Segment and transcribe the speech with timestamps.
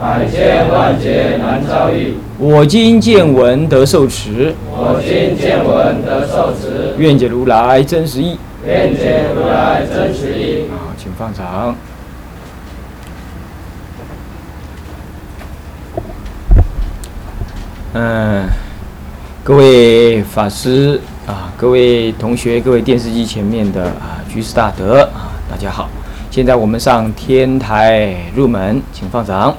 [0.00, 2.14] 百千万劫难遭遇。
[2.38, 4.54] 我今见闻得受持。
[4.70, 6.94] 我今见闻得受持。
[6.96, 8.38] 愿解如来真实义。
[8.66, 10.64] 愿解如来真实义。
[10.70, 11.76] 好，请放长。
[17.92, 18.46] 嗯，
[19.44, 25.90] 各位法师啊，各位同学，各位电视机前面的啊居士大德啊，大家好。
[26.30, 29.54] 现在我们上天台入门，请放掌。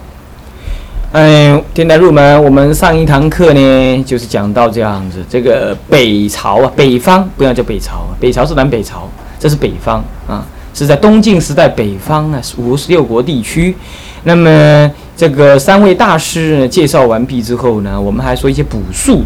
[1.11, 13.75] 哎，天台入门，我们上一堂课呢，就是讲到这样子，这个北朝啊，北方不要叫北朝，北朝是南北朝，这是北方啊，是在东晋时代北方啊，五十六国地区。
[14.23, 19.23] 那么这个三位大师呢介绍完毕之后呢，我们还说一些补述，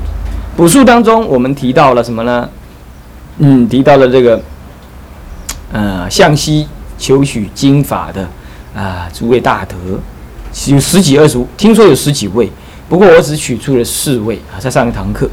[0.57, 2.49] 补述当中我们提到了什么呢？
[3.37, 4.41] 嗯，提到了这个
[5.71, 8.27] 呃向西求取经法的
[8.75, 9.75] 啊诸位大德。
[10.67, 12.49] 有十几二十，听说有十几位，
[12.87, 15.29] 不过我只取出了四位啊，在上一堂课。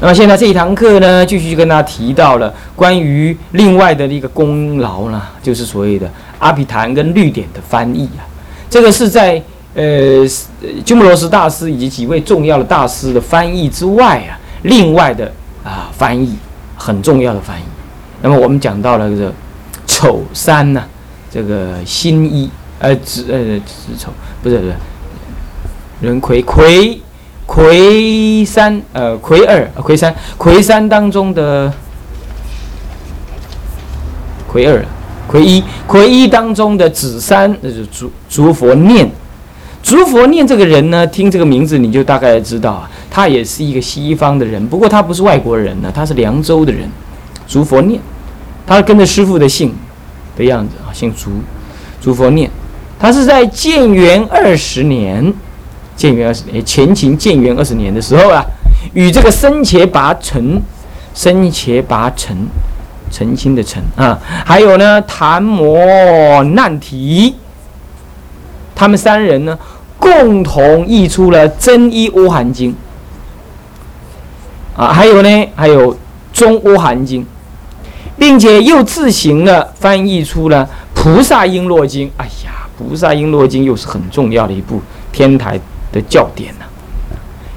[0.00, 8.26] 那么现在这一堂课呢，继续跟大家提到了关于另外的一个功劳呢，就是所谓的阿毗昙跟律典的翻译啊。
[8.68, 9.40] 这个是在
[9.74, 10.26] 呃
[10.84, 16.36] 鸠摩罗什大师以及几位重要的大师的翻译之外啊，另外的啊翻译
[16.76, 17.64] 很重要的翻译。
[18.20, 19.32] 那么我们讲到了这个
[19.86, 20.82] 丑三呢，
[21.30, 22.50] 这个新一。
[22.84, 24.74] 呃，子呃子丑不是不是，
[26.02, 27.00] 人魁魁
[27.46, 31.72] 魁三呃魁二魁三魁三当中的
[34.46, 34.84] 魁二
[35.26, 39.10] 魁一魁一当中的子三，那是竺竺佛念，
[39.82, 46.86] 竺佛念这个人呢，听这个名字你就大概知道啊，他也是一个西方的人，不过他不是外国人呢，他是凉州的人，
[47.48, 47.98] 竺佛念，
[48.66, 49.74] 他跟着师傅的姓
[50.36, 51.30] 的样子啊，姓竺，
[51.98, 52.50] 竺佛念。
[53.04, 55.30] 他是在建元二十年，
[55.94, 58.42] 建元二十年，前秦建元二十年的时候啊，
[58.94, 60.58] 与这个僧伽跋陈，
[61.12, 62.34] 僧伽跋陈，
[63.10, 67.34] 澄清的澄啊，还有呢昙摩难提，
[68.74, 69.58] 他们三人呢，
[69.98, 72.74] 共同译出了《真一乌含经》
[74.82, 75.94] 啊，还有呢，还有
[76.32, 77.20] 《中乌含经》，
[78.18, 82.08] 并且又自行的翻译出了《菩萨璎珞经》。
[82.16, 82.63] 哎呀！
[82.76, 84.80] 菩萨璎珞经又是很重要的一部
[85.12, 85.58] 天台
[85.92, 86.64] 的教典呐，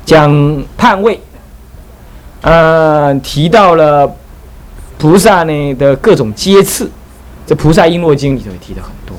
[0.06, 1.20] 讲判位，
[2.42, 4.16] 呃，提到了
[4.98, 6.90] 菩萨呢的各种阶次，
[7.46, 9.16] 这菩萨璎珞经里头也提的很多。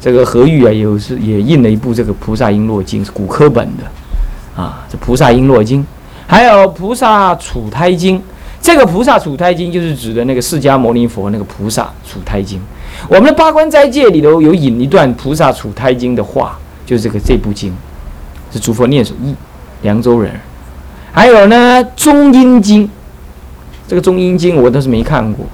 [0.00, 4.86] 这个何玉啊，有是也印了一部这个菩萨璎珞经，是古科本的啊。
[4.88, 5.86] 这菩萨璎珞经，
[6.26, 8.22] 还有菩萨处胎经，
[8.60, 12.60] 这个菩萨处胎经就是指的那个释迦牟尼佛那个菩萨处胎经。
[13.08, 17.72] 我们的八关斋戒里头有引一段菩萨处胎经的话，就是这个这部经，
[18.52, 19.34] 是诸佛念所译，
[19.82, 20.32] 凉州人。
[21.12, 22.88] 还有呢中阴经，
[23.86, 25.46] 这个中阴经我倒是没看过，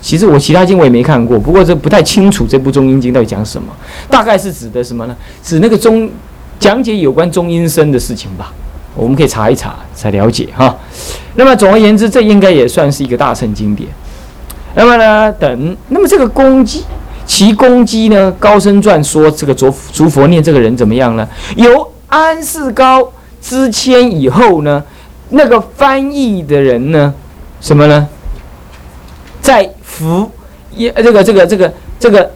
[0.00, 3.72] 其实我其他经我也没看过，不过这不太清楚这部中阴经到底讲什么，
[4.10, 5.16] 大概是指的什么呢？
[5.42, 6.10] 指那个中
[6.58, 8.52] 讲解有关中阴身的事情吧，
[8.98, 10.76] 我们可以查一查才了解哈。
[11.36, 13.88] 那么总而言之，这应该也算是一个大圣经典。
[14.74, 15.32] 那么呢？
[15.32, 16.84] 等那么这个攻击，
[17.24, 18.30] 其攻击呢？
[18.38, 21.26] 高僧传说这个竺竺佛念这个人怎么样呢？
[21.56, 24.82] 由安世高之迁以后呢，
[25.30, 27.14] 那个翻译的人呢，
[27.60, 28.08] 什么呢？
[29.40, 30.30] 在福
[30.76, 32.30] 耶这个这个这个这个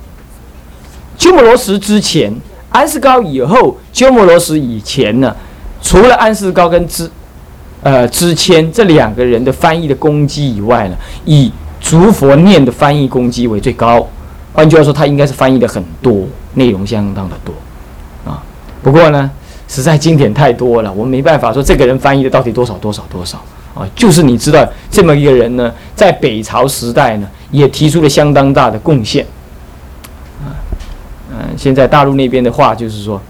[1.19, 2.35] 鸠摩罗什之前，
[2.71, 5.37] 安世高以后，鸠摩罗什以前呢，
[5.83, 7.11] 除了安世高跟之
[7.83, 14.07] 呃之谦这两个人的翻译的攻击以外呢，以诸佛念的翻译攻击为最高，
[14.53, 16.25] 换句话说，他应该是翻译的很多，
[16.55, 17.53] 内容相当的多，
[18.31, 18.41] 啊，
[18.83, 19.29] 不过呢，
[19.67, 23.37] 实在经典太多了，我们没办法说这个人翻译的到底多少多少多少
[23.75, 29.27] 啊，就是你知道这么一个人呢，在北朝时代呢，也提出了相当大的贡献，
[30.45, 30.55] 啊，
[31.33, 33.21] 嗯，现在大陆那边的话就是说，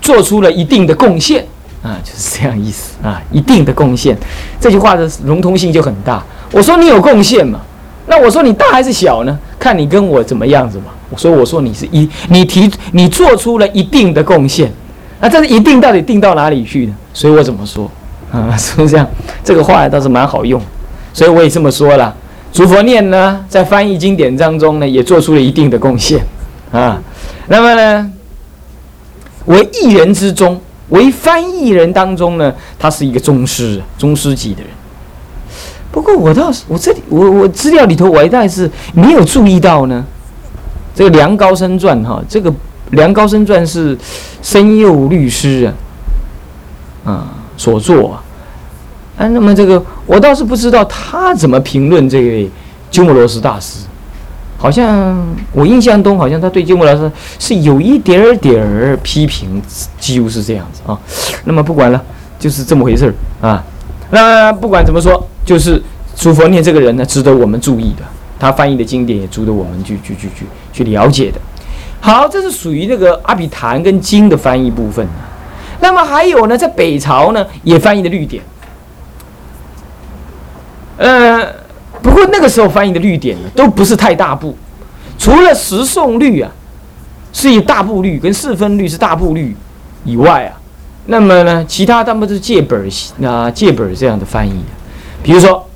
[0.00, 1.44] 做出了一定的贡献，
[1.82, 4.16] 啊，就是这样意思啊，一定的贡献，
[4.60, 6.22] 这句话的融通性就很大。
[6.52, 7.60] 我说你有贡献嘛？
[8.06, 9.38] 那我说你大还是小呢？
[9.58, 10.86] 看你跟我怎么样子嘛。
[11.10, 14.72] 我说我说你是一，你提你做出了一定的贡献，
[15.20, 16.94] 那这是一定到底定到哪里去呢？
[17.14, 17.90] 所以我怎么说？
[18.30, 19.06] 啊，是不是这样？
[19.42, 20.60] 这个话倒是蛮好用，
[21.14, 22.14] 所以我也这么说了。
[22.52, 26.20] 诸佛念呢，在翻译经典当中呢，也做出了一定的贡献
[26.72, 27.00] 啊。
[27.46, 28.12] 那么呢，
[29.46, 30.60] 为一人之中，
[30.90, 34.70] 为翻译人当中呢，他是一个宗师，宗师级的人。
[35.90, 40.04] 不过我倒是，我这里我我资料里头，我倒是没有注意到呢。
[40.94, 42.50] 这个《梁高僧传》哈，这个
[42.90, 43.96] 《梁高僧传》是
[44.42, 45.72] 申佑律师
[47.04, 48.24] 啊啊所作啊。
[49.18, 52.50] 啊，那么这个我倒是不知道他怎么评论这位
[52.90, 53.80] 鸠摩罗什大师。
[54.58, 59.62] 好像我印象中，好像他对鸠摩罗什是有一点点儿批评，
[59.98, 60.98] 几乎是这样子啊。
[61.44, 62.04] 那么不管了，
[62.38, 63.64] 就是这么回事儿啊。
[64.10, 65.80] 那不管怎么说，就是
[66.16, 68.02] 诸佛念这个人呢，值得我们注意的。
[68.40, 71.40] 他翻译的经典也值得我们去去去去去了解的。
[72.00, 75.06] 好，这是属于那个阿比昙跟经的翻译部分
[75.80, 78.42] 那么还有呢，在北朝呢也翻译的律典。
[80.96, 81.48] 呃，
[82.02, 84.56] 不过那个时候翻译的律典呢，都不是太大部，
[85.18, 86.50] 除了十颂律啊，
[87.32, 89.56] 是以大部律跟四分律是大部律
[90.04, 90.60] 以外啊，
[91.06, 92.88] 那么呢，其他他们都是借本
[93.22, 94.62] 啊借本这样的翻译，
[95.22, 95.68] 比如说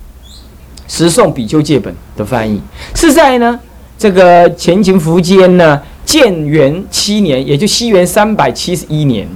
[0.89, 2.61] 十颂比丘借本的翻译，
[2.95, 3.59] 是在呢
[3.99, 9.29] 这个前秦苻坚呢建元七年，也就西元三百七十一年，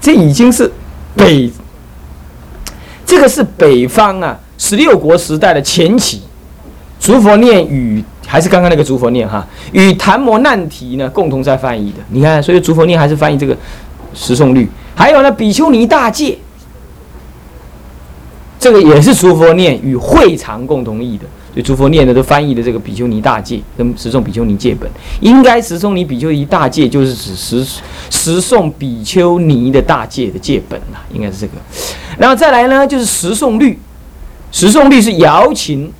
[0.00, 0.72] 这已经是
[1.16, 1.50] 北。
[3.06, 6.20] 这个是北方啊，十六国时代的前期，
[7.00, 11.96] 竺佛念与还是刚刚那个竺佛念哈，与昙摩难提呢共同在翻译的。
[12.10, 13.56] 你看，所以竺佛念还是翻译这个
[14.12, 16.36] 十颂律，还有呢比丘尼大戒，
[18.58, 21.24] 这个也是竺佛念与会长共同译的。
[21.52, 24.88] 所以诸佛念的都翻译的这个比丘尼大戒跟十诵比丘尼戒本，
[25.20, 27.66] 应该十诵尼比丘尼大戒就是指十
[28.10, 31.54] 十诵比丘尼的大戒的戒本啊，应该是这个。
[32.18, 33.76] 然后再来呢，就是十诵律，
[34.52, 35.92] 十诵律是瑶琴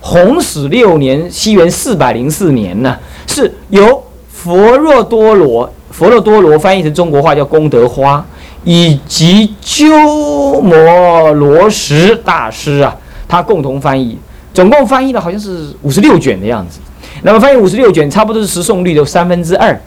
[0.00, 8.24] 弘始六年，西元四百零四年呢，是由佛若多罗佛若多罗翻译成中国话叫功德花，
[8.64, 12.94] 以及鸠摩罗什大师啊，
[13.26, 14.18] 他共同翻译。
[14.54, 16.78] 总共翻译了好像是五十六卷的样子，
[17.22, 19.78] 那么翻译五十六卷，差不多是十诵律的三分之二，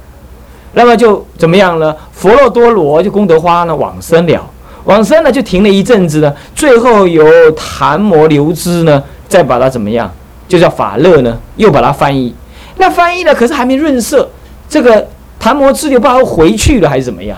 [0.74, 1.96] 那么就怎么样呢？
[2.12, 4.48] 佛洛多罗就功德花呢往生了，
[4.86, 10.12] 往生呢就停了一阵子呢，最后由昙摩留之呢再把它怎么样？
[10.48, 12.34] 就叫法乐呢又把它翻译，
[12.78, 14.28] 那翻译了可是还没润色，
[14.68, 15.08] 这个
[15.40, 17.38] 昙摩支流不知道回去了还是怎么样，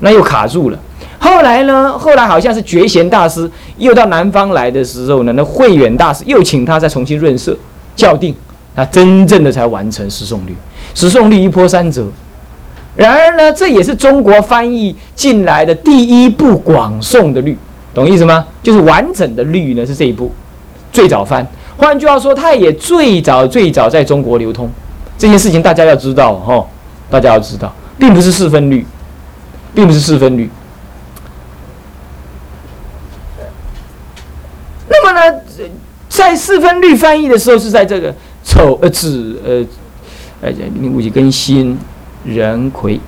[0.00, 0.78] 那又卡住了。
[1.18, 1.98] 后来呢？
[1.98, 7.56] 后来好像是觉贤大师又到南方来的时候呢，那慧远大师又请他再重新润色
[7.96, 8.32] 校定，
[8.76, 10.54] 他真正的才完成十诵律。
[10.94, 12.06] 十诵律一波三折。
[12.98, 17.56] 然而呢，这也是中国翻译进来的第一部广宋的律，
[17.94, 18.44] 懂意思吗？
[18.60, 20.32] 就是完整的律呢是这一部
[20.90, 21.46] 最早翻。
[21.76, 24.68] 换句话说，它也最早最早在中国流通。
[25.16, 26.66] 这件事情大家要知道哈，
[27.08, 28.84] 大家要知道，并不是四分律，
[29.72, 30.50] 并不是四分律。
[34.88, 35.38] 那么呢，
[36.08, 38.12] 在四分律翻译的时候，是在这个
[38.42, 39.64] 丑呃子呃
[40.40, 41.78] 呃你五几跟辛
[42.34, 43.00] 壬癸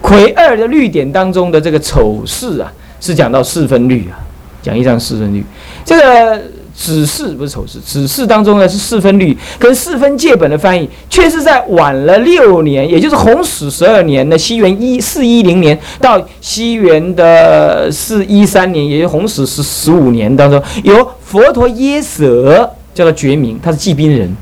[0.00, 4.18] 癸二的律典当中的这个丑事啊，是讲到四分律啊，
[4.62, 5.44] 讲一张四分律，
[5.84, 6.42] 这个。
[6.78, 24.32] 子嗣不是丑事，子嗣当中呢是四分律跟四分戒本的翻译，却是在晚了六年，也就是弘始十二年的西元一四一零年到西元的四一三年，也就是弘始十十五年当中，由佛陀耶舍叫做觉明，他是祭宾人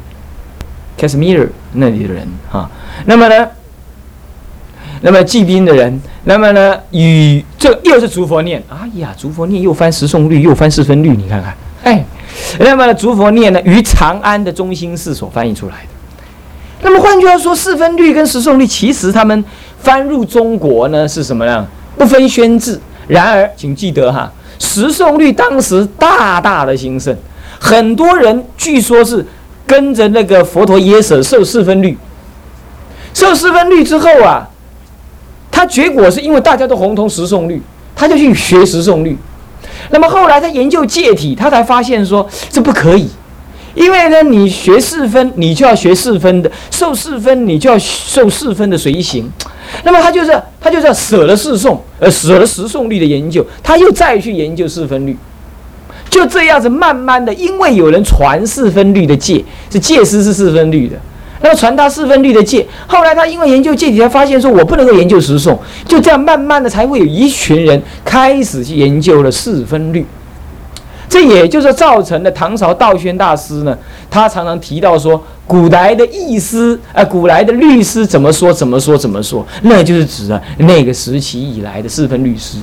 [1.01, 2.71] ，Kashmir 那里的人哈。
[3.07, 3.49] 那么呢，
[5.07, 12.05] 那么祭宾的人，那么呢与这又是诸佛念，哎呀，诸佛念又翻十诵律，又翻四分律，你看看，哎。
[12.59, 15.89] 那么呢，诸佛念呢，于长安的中心寺所翻译出来的。
[16.83, 19.45] 那么换句话说，四分律跟十诵律，其实他们
[19.79, 21.65] 翻入中国呢是什么呢？
[21.97, 22.79] 不分宣制。
[23.07, 27.17] 然而，请记得哈，十诵律当时大大的兴盛，
[27.61, 29.25] 很多人据说是
[29.69, 31.97] 跟着那个佛陀耶舍受四分律，
[33.15, 34.47] 受四分律之后啊，
[35.57, 37.63] 他结果是因为大家都红通十诵律，
[37.95, 39.17] 他就去学十诵律。
[39.89, 43.09] 那么后来他研究戒体，他才发现说这不可以，
[43.75, 49.33] 因为呢，你学四分，你就要学四分的；受四分，你就要受四分的随行。
[49.83, 55.17] 那么他就是他就是舍了四诵，呃，舍了十诵律的研究，他又再去研究四分律，
[56.11, 60.97] 就这样子慢慢的，因为有人传四分律的戒，是戒师是四分律的，
[61.41, 62.67] 那么传达四分律的戒。
[62.87, 70.07] 后来他因为研究戒体，才发现说我不能够研究十诵，就这样慢慢的才会有一群人开始去研究了四分律。
[71.09, 73.79] 这也就是造成了唐朝道宣大师呢，
[74.11, 82.59] 他常常提到说，古来的义师啊，古来的律师怎么说怎么说怎么说，那就是指啊那个时期以来的四分律师。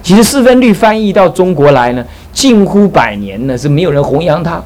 [0.00, 4.62] 其实四分律翻译到中国来呢，近乎百年呢，是没有人弘扬它，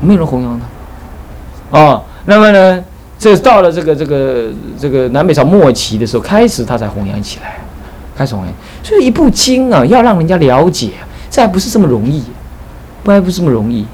[0.00, 1.78] 没有人弘扬它。
[1.78, 2.84] 哦，那么呢，
[3.18, 4.44] 这到了这个这个
[4.78, 7.56] 这个南北朝末期的时候，开始他才弘扬起来，
[8.16, 8.52] 开始弘扬。
[8.82, 10.90] 所以一部经啊，要让人家了解。
[11.28, 12.22] 这还不是这么容易，
[13.02, 13.84] 不还不是这么容易，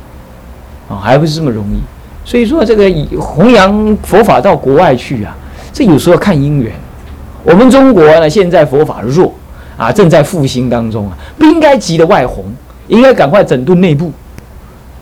[0.88, 1.80] 啊，还不是这么容易。
[2.24, 5.36] 所以说，这个弘扬佛法到国外去啊，
[5.72, 6.72] 这有时候要看因缘。
[7.42, 9.32] 我们中国呢，现在佛法弱
[9.76, 12.44] 啊，正在复兴当中啊，不应该急着外弘，
[12.86, 14.12] 应该赶快整顿内部，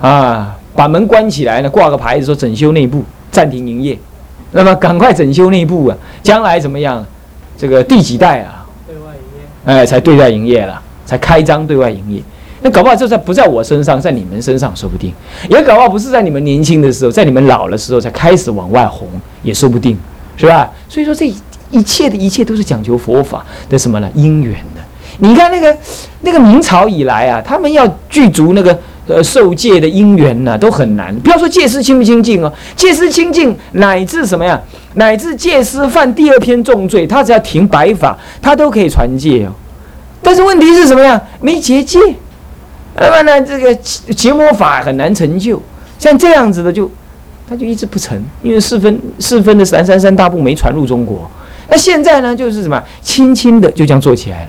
[0.01, 3.99] 啊，把门关起来呢，挂个牌子说整修内部，暂停营业。
[4.53, 7.05] 那么赶快整修内部啊，将来怎么样？
[7.57, 8.67] 这个第几代啊？
[8.87, 10.81] 对外营业，哎，才对外营业了。
[11.07, 12.23] 才开张对外营业，
[12.63, 15.11] 那搞不好就在不在我身上，在你们身上说不定；
[15.49, 19.09] 也搞不好不是在你们年轻的时候，在你们老的时候才开始往外红，
[19.43, 19.99] 也说不定，
[20.37, 20.71] 是吧？
[20.89, 21.27] 所以说这
[21.73, 24.09] 一切的一切都是讲求佛法的什么呢？
[24.15, 24.81] 因缘的。
[25.19, 25.77] 你看那个
[26.21, 28.79] 那个明朝以来啊，他们要具足那个
[29.11, 31.15] 呃受戒的因缘呢，都很难。
[31.17, 34.61] 不要说戒师清不清净哦，戒师清净乃至什么呀？
[34.95, 39.53] 乃至戒师犯第二篇重罪，他只要停白法，他都可以传戒哦。
[40.23, 41.21] 但是问题是什么呀？
[41.41, 41.99] 没结界，
[42.97, 45.61] 那么呢，这个结魔法很难成就。
[45.99, 46.91] 像这样子的，就
[47.49, 51.31] 他就一直不成，因为四分四分的三三三大部没传入中国。
[51.69, 54.49] 那现在呢，就是什么，轻轻的就这样做起来了，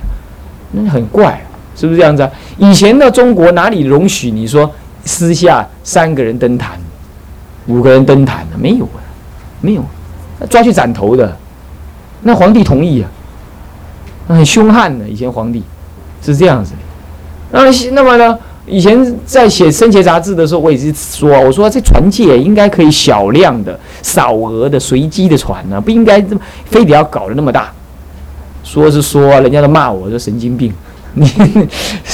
[0.72, 1.40] 那很怪，
[1.76, 2.32] 是不是这样子啊？
[2.58, 4.70] 以前的中国哪里容许你说
[5.06, 6.80] 私下三个人登坛，
[7.68, 8.58] 五个人登坛的？
[8.58, 9.00] 没有啊，
[9.62, 9.84] 没有，
[10.50, 11.36] 抓去斩头的，
[12.22, 13.10] 那皇帝同意啊。
[14.28, 15.64] 那很凶悍的，以前皇帝
[16.22, 16.74] 是这样子。
[17.52, 18.38] 那，那么呢？
[18.68, 27.74] 以前在写《生前杂志》的时候，我也是说，我说这传戒应该可以小量的、少额的、随机的传呢，不应该这么非得要搞得那么大。
[28.64, 30.72] 说是说，人家都骂我说神经病，
[31.14, 31.26] 你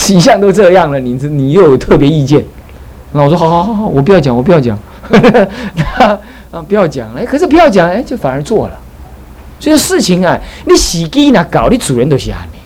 [0.10, 2.44] 一向都这样了，你你又有特别意见。
[3.13, 4.77] 那我说好好好好，我不要讲，我不要讲，
[6.51, 7.13] 啊，不要讲。
[7.16, 8.80] 哎，可是不要讲，哎，就反而做了。
[9.60, 12.58] 所以事情啊，你时机哪搞，你主人都是安尼，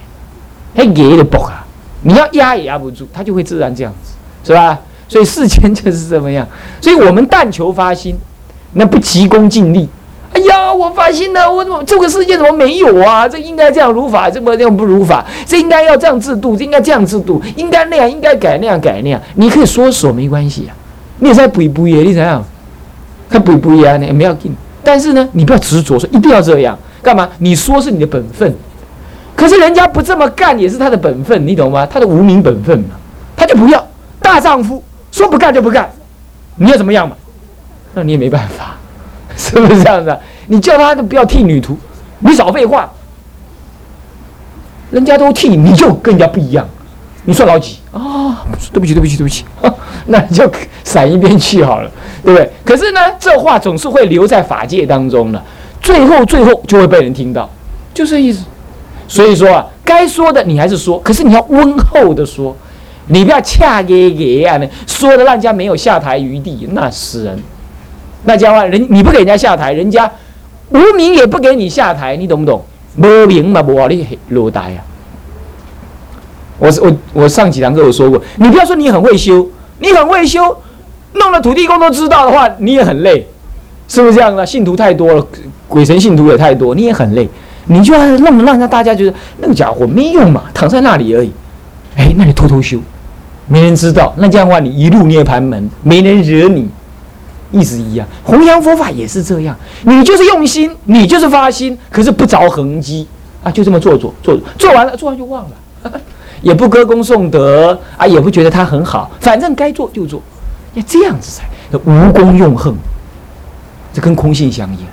[0.75, 1.65] 还给的搏啊！
[2.01, 4.79] 你要压也压不住，他就会自然这样子，是吧？
[5.07, 6.47] 所以事情就是这么样。
[6.81, 8.17] 所以我们但求发心，
[8.73, 9.87] 那不急功近利。
[10.73, 13.27] 我发心了，我怎么这个世界怎么没有啊？
[13.27, 15.25] 这应该这样如法，这么这样不如法？
[15.45, 19.21] 这应该要这样制度，这应该这样制度，应该那样，应该改那样改那样。
[19.35, 20.75] 你可以说说没关系啊，
[21.19, 22.43] 你也在补一补耶，你怎样？
[23.29, 24.55] 他补一补耶，你不要紧。
[24.83, 27.29] 但是呢，你不要执着说一定要这样，干嘛？
[27.37, 28.53] 你说是你的本分，
[29.35, 31.85] 可是人家不这么干也是他的本分，你懂吗？
[31.85, 32.95] 他的无名本分嘛，
[33.35, 33.87] 他就不要。
[34.21, 35.89] 大丈夫说不干就不干，
[36.55, 37.15] 你要怎么样嘛？
[37.93, 38.77] 那你也没办法，
[39.35, 40.17] 是不是这样子？
[40.51, 41.77] 你叫他不要替女徒，
[42.19, 42.91] 你少废话。
[44.89, 46.67] 人家都替，你就跟人家不一样，
[47.23, 48.45] 你算老几啊？
[48.73, 49.45] 对不起，对不起，对不起，
[50.07, 50.51] 那你就
[50.83, 51.89] 闪一边去好了。
[52.21, 52.51] 对不对？
[52.65, 55.41] 可是呢，这话总是会留在法界当中的，
[55.81, 57.49] 最后最后就会被人听到，
[57.93, 58.43] 就这意思。
[59.07, 62.53] 所以说啊，该说的你还是说，可是你要温厚的说，
[63.07, 67.41] 你不要恰给给啊，说的让人家没有下台余地，那死人。
[68.25, 70.11] 那家伙人你不给人家下台，人家
[70.71, 72.63] 无名也不给你下台，你懂不懂？
[72.97, 74.79] 无名嘛，无你落台啊。
[76.57, 79.47] 我我我上几堂课有说过，你不要说你很会修，
[79.79, 80.57] 你很会修。
[81.13, 83.27] 弄了土地公都知道的话，你也很累，
[83.87, 84.45] 是不是这样的？
[84.45, 85.27] 信徒太多了，
[85.67, 87.27] 鬼神信徒也太多，你也很累。
[87.65, 91.31] 你就要弄让让大家觉得那个家伙没用嘛，躺在那里而已。
[91.97, 92.79] 哎，那你偷偷修，
[93.47, 94.13] 没人知道。
[94.17, 96.69] 那这样的话，你一路涅盘门，没人惹你，
[97.51, 98.07] 意思一样。
[98.23, 103.07] 弘扬佛法也是这样，你就是用心，你就是发心，可是不着痕迹
[103.43, 105.91] 啊，就这么做做做，做完了，做完就忘了，
[106.41, 110.21] 也不歌功颂德啊，也不觉得他很好，反正该做就做。
[110.73, 112.73] 要这样子才无功用恨，
[113.93, 114.85] 这跟空性相应，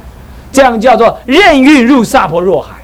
[0.50, 2.74] 这样叫做任运入萨婆若海。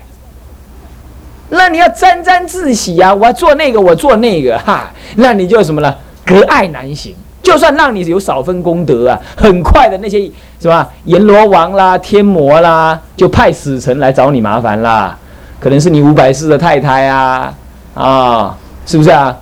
[1.50, 3.14] 那你要沾沾自喜啊！
[3.14, 5.96] 我要做那个，我做那个，哈，那你就什么了？
[6.24, 7.14] 隔爱难行。
[7.44, 15.16] 就算让你有少分功德啊，很快的那些什么阎罗王啦、天魔啦，就派使臣来找你麻烦啦。
[15.60, 17.54] 可能是你五百世的太太啊，
[17.94, 19.36] 啊，是不是啊？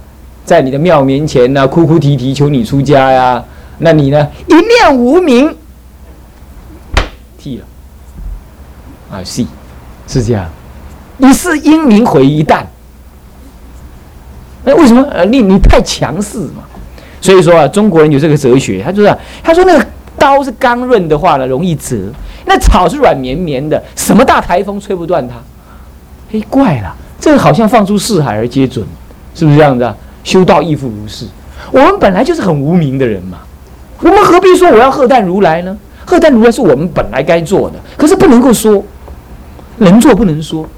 [0.44, 3.42] 在你的庙面前呢，哭哭啼啼求你出家呀？
[3.78, 4.28] 那你呢？
[4.48, 5.48] 一念无名，
[9.10, 9.46] 啊，是
[10.08, 10.48] 是这样，
[11.18, 12.64] 一世英名毁一旦。
[14.64, 15.02] 那为什么？
[15.10, 16.62] 呃，你你太强势嘛。
[17.22, 19.86] 所以说啊，中国人有这个哲学，他说，他说那个
[20.18, 22.12] 刀是刚润的话呢，容易折；
[22.44, 25.36] 那草是软绵绵的，什么大台风吹不断它。
[26.36, 28.84] 哎，怪了，这个好像放出四海而皆准，
[29.34, 29.96] 是不是这样子啊？
[30.24, 31.24] 修道亦复如是。
[31.70, 33.38] 我们本来就是很无名的人嘛，
[34.00, 35.78] 我们何必说我要喝淡如来呢？
[36.04, 38.82] 喝淡如来是我们本来该做的，可是不能够说，
[39.76, 40.68] 能做不能说。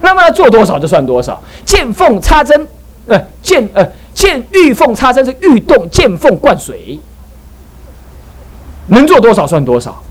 [0.00, 2.66] 那么做多少就算多少，见缝插针，
[3.08, 3.84] 呃，见呃
[4.18, 6.98] 见玉缝插针是玉洞，见缝灌水，
[8.88, 10.02] 能做多少算多少。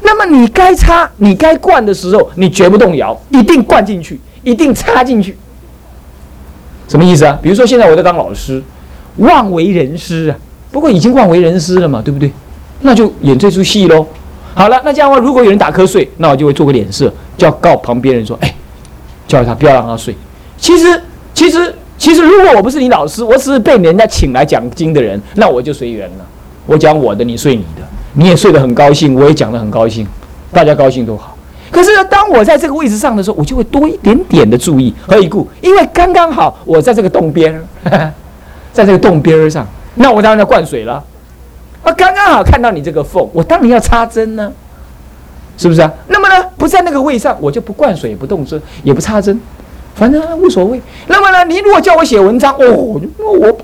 [0.00, 5.36] 那么你该插、你该灌的时候，你绝不动摇，一定灌进去，一定插进去。
[6.88, 7.38] 什么意思啊？
[7.42, 8.62] 比如说现在我在当老师。
[9.18, 10.36] 妄为人师啊，
[10.72, 12.32] 不过已经妄为人师了嘛，对不对？
[12.80, 14.04] 那就演这出戏喽。
[14.54, 18.52] 好了，那这样的话，如果有人打瞌睡，那我就会做个脸色，就要告旁边人说：“哎，
[19.28, 20.16] 叫他不要让他睡。”
[20.58, 21.00] 其实，
[21.32, 21.72] 其实，
[22.04, 26.26] 其实，如果我不是你老师，我只是被人家请来讲经的人，那我就随缘了。
[26.66, 27.80] 我讲我的，你睡你的，
[28.12, 30.06] 你也睡得很高兴，我也讲得很高兴，
[30.52, 31.34] 大家高兴都好。
[31.70, 35.48] 可是，当我在这个位置上的时候，我就会多一点点的注意何以故？
[35.62, 37.58] 因为刚刚好我在这个洞边。
[38.70, 41.02] 在这个洞边上，那我当然要灌水了。
[41.82, 44.52] 啊，刚刚好看到你这个缝，我当然要插针呢，
[45.56, 45.90] 是不是啊？
[46.08, 49.40] 那么呢，不在那个位上，我就不灌水，也不动针，也不插针，
[50.04, 50.78] 反正无所谓。
[51.06, 52.70] 那么呢，你如果叫我写文章，哦，
[53.16, 53.56] 我，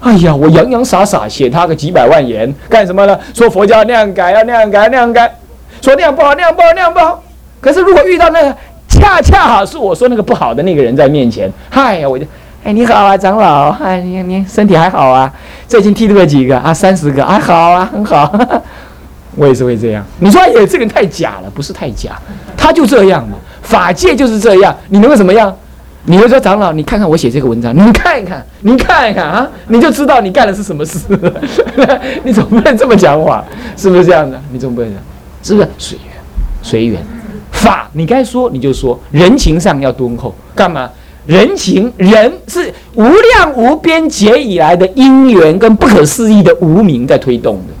[0.00, 3.18] 哎呀，我洋洋洒洒写他个几百万言，干什么呢？
[3.34, 5.30] 说佛教那样改，要那样改，那样改，
[5.82, 7.22] 说那样不好，那样不好，那样不好。
[7.60, 8.56] 可是如果遇到那个
[8.88, 12.24] 恰恰好是我说那个不好的那个人在面前，嗨呀，我就。
[12.64, 13.68] 哎，你好啊，长老！
[13.82, 15.30] 哎，你你身体还好啊？
[15.68, 16.72] 最近剃度了几个啊？
[16.72, 18.32] 三十个，还好啊，很好。
[19.36, 20.02] 我也是会这样。
[20.20, 22.12] 你说，哎，这个人太假了，不是太假，
[22.56, 23.36] 他就这样嘛。
[23.62, 25.54] 法界就是这样，你能够怎么样？
[26.04, 30.98] 你会说，长老，你看看我写这个文章，你看一看，你看一看啊，你就知道你干的是什么事。
[32.24, 33.44] 你总不能这么讲话，
[33.76, 34.40] 是不是这样的？
[34.50, 34.90] 你总不能，
[35.42, 36.06] 是不是随缘？
[36.62, 37.02] 随缘。
[37.52, 40.88] 法，你该说你就说，人情上要敦厚，干嘛？
[41.26, 47.74] 人情人是无量无边劫以来的因缘跟不可思议的无名在推动的，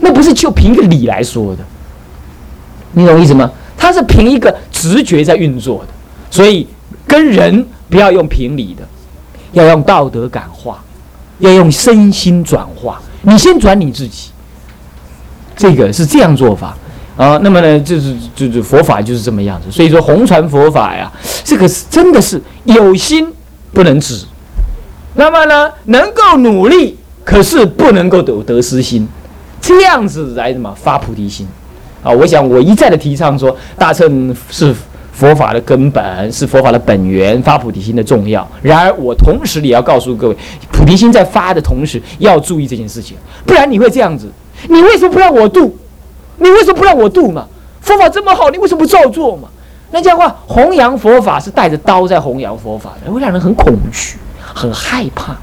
[0.00, 1.64] 那不是就凭一个理来说的，
[2.92, 3.50] 你懂意思吗？
[3.78, 5.88] 他是凭一个直觉在运作的，
[6.30, 6.66] 所以
[7.06, 8.82] 跟人不要用凭理的，
[9.52, 10.82] 要用道德感化，
[11.40, 13.02] 要用身心转化。
[13.22, 14.30] 你先转你自己，
[15.54, 16.74] 这个是这样做法。
[17.16, 21.12] 啊，那么呢，就是就是佛法就是这么样子，所以说红传佛法呀，
[21.44, 23.28] 这个是真的是有心
[23.74, 24.24] 不能止，
[25.16, 29.06] 那么呢，能够努力，可是不能够得得失心，
[29.60, 30.74] 这样子来什么？
[30.74, 31.46] 发菩提心。
[32.02, 32.10] 啊？
[32.10, 34.74] 我想我一再的提倡说，大乘是
[35.12, 38.46] 佛法的根本，是佛法的本源，发菩提心的重要。
[38.62, 40.36] 然而我同时也要告诉各位，
[40.72, 44.30] 菩提心在发的同时要注意这件事情，不然你会这样子，
[44.68, 45.76] 你为什么不让我度？
[46.38, 47.46] 你为什么不让我度嘛？
[47.82, 49.48] 佛法这么好，你为什么不照做嘛？
[49.90, 54.16] 那这样的话，弘扬佛法是带着刀在弘扬佛法的，会让人很恐惧、
[54.54, 55.36] 很害怕。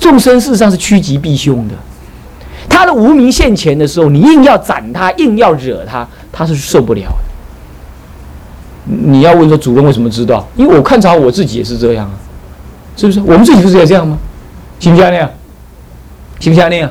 [0.00, 1.74] 众生事实上是趋吉避凶的，
[2.72, 7.32] 他的无名现前的时候，你硬要斩他，硬要惹他，他是受不了的。
[8.84, 10.44] 你要问说主人为什么知道？
[10.56, 12.14] 因为我看着我自己也是这样啊，
[12.96, 13.20] 是不是？
[13.20, 14.18] 我们自己不是也这样吗？
[14.80, 15.30] 行不行那样？
[16.40, 16.90] 行不行那样？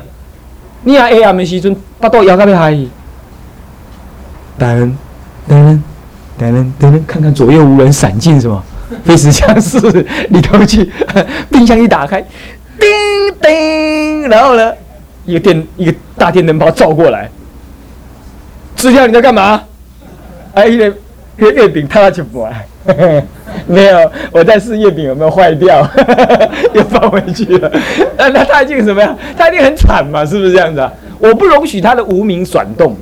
[0.84, 2.72] 你啊，哎啊，没时阵，把刀摇到你海。
[4.58, 4.92] 噔
[5.48, 5.80] 噔噔
[6.40, 8.62] 噔噔，看看左右无人，闪进什么？
[9.04, 9.78] 飞石枪士
[10.28, 10.90] 里头去，
[11.50, 12.20] 冰箱一打开，
[12.78, 12.88] 叮
[13.40, 14.72] 叮，然后呢，
[15.24, 17.30] 一个电一个大电灯泡照过来。
[18.76, 19.62] 知跳你在干嘛？
[20.54, 20.92] 哎，一个
[21.36, 22.66] 月饼他去不来，
[23.66, 25.88] 没有，我在试月饼有没有坏掉，
[26.74, 27.70] 又放回去了。
[28.16, 29.16] 那那他一定什么呀？
[29.36, 30.24] 他一定很惨嘛？
[30.26, 30.92] 是不是这样子啊？
[31.18, 32.96] 我不容许他的无名转动。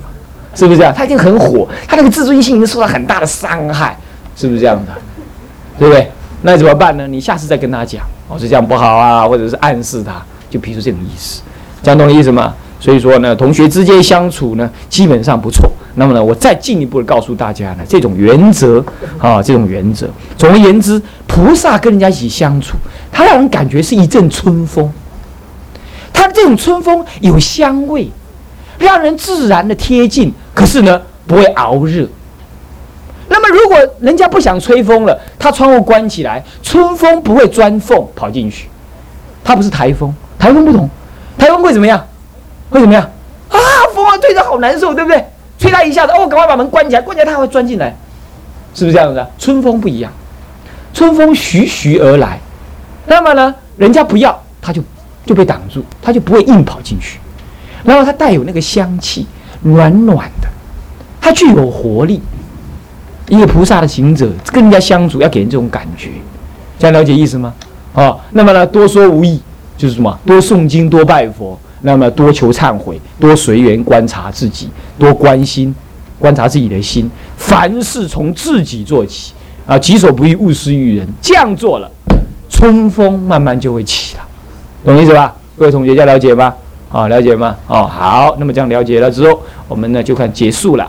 [0.52, 0.92] 是不是这样？
[0.92, 3.96] 他已经很火，他那个自尊心已经受到很大的伤害，
[4.34, 4.92] 是不是这样的？
[5.78, 6.10] 对不对？
[6.42, 7.06] 那怎么办呢？
[7.06, 11.40] 你下次再跟他讲，哦，是这样不好啊，或者是暗示他，就比如这种意思，
[11.82, 12.54] 这样懂意思吗？
[12.78, 15.70] 所以说呢，同学之间相处呢，基本上不错。
[15.96, 18.84] 那么呢，我再进一步的告诉大家呢，这种原则
[19.18, 20.08] 啊，这种原则。
[20.36, 22.76] 总而言之，菩萨跟人家一起相处，
[23.12, 24.90] 他让人感觉是一阵春风，
[26.12, 28.10] 他的这种春风有香味。
[28.78, 32.08] 让人自然的贴近，可是呢不会熬热。
[33.28, 38.68] 那么如果人家不想吹风了，他窗户关起来，春风不会钻缝跑进去。
[39.44, 40.88] 它不是台风，台风不同，
[41.40, 42.06] 台风会怎么样？
[42.68, 43.02] 会怎么样？
[43.48, 43.56] 啊，
[43.94, 45.24] 风啊，吹着好难受，对不对？
[45.58, 47.96] 吹他一下子，哦，赶快把门关起来，关起来他会钻进来，
[48.74, 49.26] 是不是这样子？
[49.38, 50.12] 春风不一样，
[50.92, 52.38] 春风徐徐而来，
[53.06, 54.82] 那么呢，人家不要，他就
[55.24, 57.18] 就被挡住，他就不会硬跑进去。
[57.84, 59.26] 然后它带有那个香气，
[59.62, 60.48] 暖暖的，
[61.20, 62.20] 它具有活力。
[63.28, 66.10] 一个菩萨的行者跟人家相处，要给人这种感觉，
[66.78, 67.54] 这样了解意思吗？
[67.94, 69.40] 哦，那么呢，多说无益，
[69.80, 70.18] 就是什么？
[70.26, 75.74] 多诵经，多拜佛，那么多求忏悔，多随缘观察自己，多关心
[76.18, 77.10] 观察自己的心。
[77.38, 79.32] 凡事从自己做起
[79.64, 81.08] 啊，己所不欲，勿施于人。
[81.22, 81.90] 这样做了，
[82.50, 84.22] 春风慢慢就会起了，
[84.84, 85.34] 懂意思吧？
[85.56, 86.52] 各位同学，要了解吗？
[86.92, 87.56] 啊，了解吗？
[87.66, 90.86] 哦，好，那么这样了解了之后，我们呢就看结束了。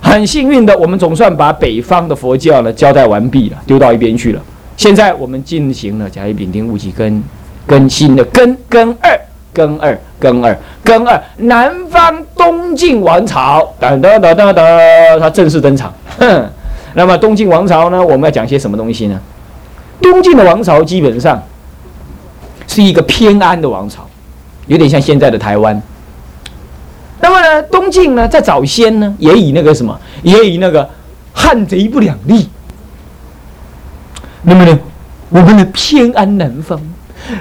[0.00, 4.40] 很幸运的，我们总算把北方的佛教呢交代完毕了，丢到一边去了。
[4.76, 7.20] 现在我们进行了甲乙丙丁戊己庚
[7.68, 9.20] 更新的更更二
[9.52, 15.92] 更二更二更二南方东晋王朝，噔噔噔噔噔，它正式登场。
[16.18, 16.50] 哼，
[16.94, 19.20] 那么东晋王朝呢，我们要讲些什么东西呢？
[20.00, 21.42] 东晋的王朝基本上
[22.66, 24.08] 是一个偏安的王朝。
[24.66, 25.80] 有点像现在的台湾。
[27.20, 30.88] 那么呢，东晋呢，在早先呢，也以那个什么，也以那个
[31.32, 32.48] 汉贼不两立。
[34.42, 34.78] 那么呢，
[35.30, 36.80] 我们的偏安南方，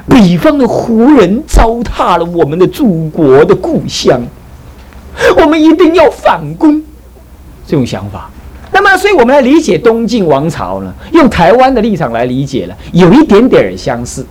[0.07, 4.21] 北方的胡人糟蹋了我们的祖国的故乡，
[5.37, 6.81] 我们一定要反攻。
[7.65, 8.29] 这种想法。
[8.71, 14.25] 那么，所以我们来理解东晋王朝呢，用台湾的立场来理解了，有一点点相似。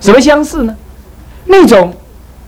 [0.00, 0.74] 什么相似呢？
[1.46, 1.92] 那种，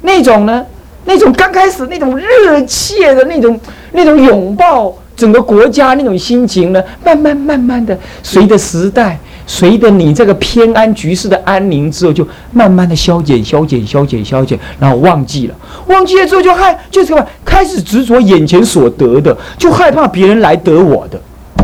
[0.03, 0.65] 那种呢？
[1.05, 3.61] 那种刚开始那种热切的那种、
[3.93, 15.55] 那种拥抱整个国家那种心情呢，慢慢、慢慢的，随着时代，随着你这个偏安局势的安宁之后，就慢慢的消减、消减、消减、消减，然后忘记了，
[15.87, 17.25] 忘记了之后就害，就什么？
[17.45, 21.19] 开始执着眼前所得的，就害怕别人来得我的。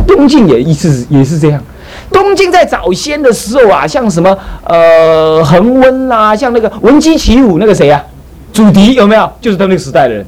[0.07, 1.63] 东晋也一直也是这样。
[2.11, 8.03] 东晋在早先的时候啊，像什么呃恒温啦，像那个闻鸡起舞那个谁啊，
[8.51, 9.31] 祖笛有没有？
[9.41, 10.25] 就是他那个时代的人。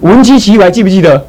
[0.00, 1.26] 闻鸡起舞还记不记得？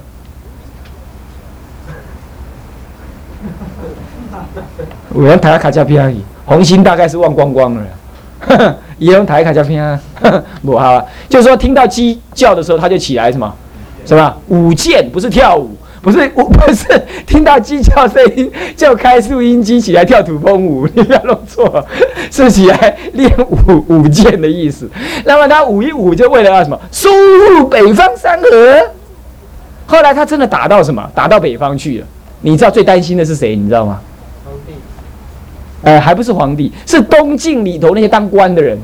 [5.20, 8.76] 我用台卡加片语，红星大概是忘光光了。
[8.98, 10.00] 也用台卡加片，
[10.64, 11.04] 不好啊。
[11.28, 13.54] 就是说听到鸡叫的时候，他就起来什么？
[14.06, 15.06] 什么舞剑？
[15.12, 15.76] 不是跳舞。
[16.02, 16.86] 不是，我 不是
[17.28, 21.86] 听到鸡叫声音就开录音机起来跳土风舞，你不要弄错，
[22.32, 24.90] 是起来练舞舞剑的意思。
[25.26, 26.80] 那么他舞一舞就为了要什么？
[26.94, 28.48] 收入北方山河。
[29.86, 31.06] 后来他真的打到什么？
[31.14, 32.08] 打到北方去了。
[32.40, 33.54] 你知道最担心的是谁？
[33.58, 34.00] 你知道吗？
[35.84, 35.90] 皇帝。
[35.92, 38.78] 哎，还不是皇帝，是东晋里头那些当官的人。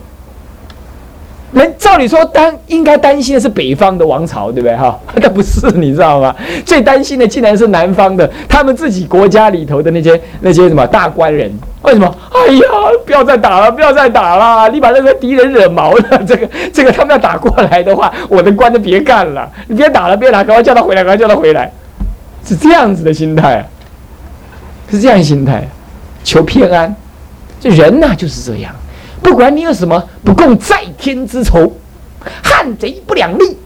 [1.51, 4.99] 人照理说担应该担心的是北方的王朝，对不对哈？
[5.21, 6.35] 但不是，你知道吗？
[6.65, 11.49] 最担心的竟然是南方的，他们自己国家里头的那些那些什么大官人。
[11.83, 12.13] 为什么？
[12.33, 12.61] 哎呀，
[13.05, 14.69] 不要再打了，不要再打了！
[14.69, 19.49] 你把那个敌人惹毛了，这个这个他们要打过来的话，我的官就别干了。
[19.67, 21.71] 你别打了，别打，赶快叫他回来，赶快叫他回来。
[22.43, 23.65] 是这样子的心态，
[24.89, 25.65] 是这样心态，
[26.25, 26.93] 求偏安。
[27.61, 28.75] 这人呐就是这样。
[29.23, 31.71] 不管你有什么不共在天之仇，
[32.43, 33.57] 汉贼不两立，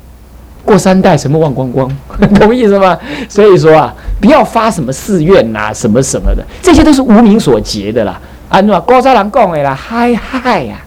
[0.64, 1.92] 过三代什么忘光光，
[2.36, 2.98] 同意思吗？
[3.28, 8.20] 所以说啊，不要发什么誓愿呐，什么什么的，这些都是无名所结的啦。
[8.48, 10.78] 安怎高招人讲的啦，嗨嗨呀，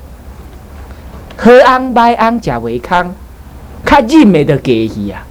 [1.37, 3.15] 喝安拜安食维康，
[3.85, 5.23] 较忍的就给去呀。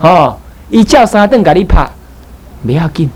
[0.00, 0.36] 哦，
[0.68, 1.88] 一叫三顿给你拍，
[2.66, 3.08] 不要紧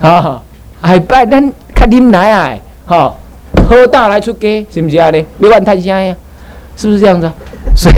[0.00, 0.42] 啊，
[0.80, 1.52] 还拜咱
[1.86, 3.14] 较忍来啊，哈。
[3.68, 5.10] 喝大来出街，是不是啊？
[5.10, 6.14] 呢，别玩太香呀，
[6.76, 7.30] 是不是这样子？
[7.74, 7.94] 所以，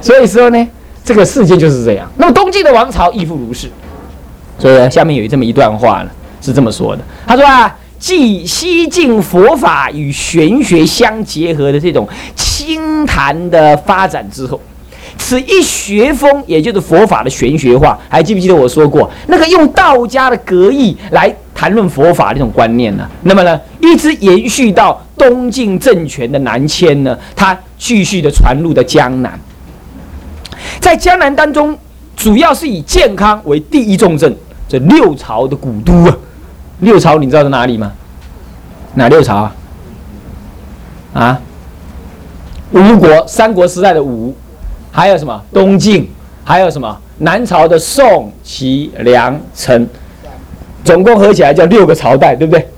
[0.02, 0.68] 所以说呢，
[1.04, 2.10] 这个世界就是这样。
[2.16, 3.70] 那么东晋的王朝亦复如是。
[4.58, 6.10] 所以呢下面有这么一段话呢，
[6.40, 7.02] 是这么说的。
[7.26, 14.60] 他说啊，继西晋佛法与玄学相结合的这种清谈的发展之后。
[15.24, 23.08] 此一学风，也就是佛法的玄学化，还记不记得我说过那个用道家的格义来谈论佛法这种观念呢？
[23.22, 29.38] 那么呢，一直延续到东晋政权的南迁呢，它继续的传入的江南。
[30.80, 31.78] 在江南当中，
[32.16, 34.36] 主要是以健康为第一重镇，
[34.68, 36.16] 这六朝的古都啊。
[36.80, 37.92] 六朝你知道在哪里吗？
[38.96, 39.54] 哪六朝啊？
[41.14, 41.40] 啊？
[42.72, 44.34] 吴国，三国时代的吴。
[44.92, 46.08] 还有什么东晋？
[46.44, 49.88] 还有什么南朝的宋、齐、梁、陈，
[50.84, 52.68] 总共合起来叫六个朝代，对不对？